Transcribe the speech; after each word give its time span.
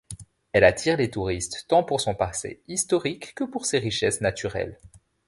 Elle 0.51 0.63
attire 0.63 0.97
les 0.97 1.11
touristes 1.11 1.65
tant 1.67 1.83
pour 1.83 2.01
son 2.01 2.15
passé 2.15 2.63
historique 2.67 3.35
que 3.35 3.43
pour 3.43 3.67
ses 3.67 3.77
richesses 3.77 4.19
naturelles. 4.19 4.79